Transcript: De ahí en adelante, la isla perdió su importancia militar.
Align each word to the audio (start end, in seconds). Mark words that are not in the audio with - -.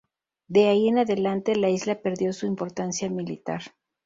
De 0.47 0.65
ahí 0.67 0.87
en 0.87 0.97
adelante, 0.97 1.55
la 1.55 1.69
isla 1.69 2.01
perdió 2.01 2.33
su 2.33 2.47
importancia 2.47 3.07
militar. 3.07 3.61